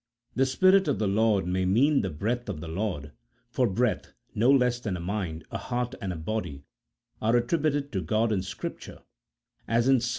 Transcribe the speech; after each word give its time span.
The 0.35 0.47
Spirit 0.47 0.87
of 0.87 0.97
the 0.97 1.05
Lord 1.05 1.45
may 1.45 1.63
mean 1.63 2.01
the 2.01 2.09
breath 2.09 2.49
of 2.49 2.59
the 2.59 2.67
Lord, 2.67 3.11
for 3.51 3.67
breath, 3.67 4.13
no 4.33 4.49
less 4.49 4.79
than 4.79 4.97
a 4.97 4.99
mind, 4.99 5.45
a 5.51 5.59
heart, 5.59 5.93
and 6.01 6.11
a 6.11 6.15
body 6.15 6.65
are 7.21 7.35
attributed 7.37 7.91
to 7.91 8.01
God 8.01 8.31
in 8.31 8.41
Scripture, 8.41 9.03
as 9.67 9.87
in 9.87 9.99
Ps. 9.99 10.09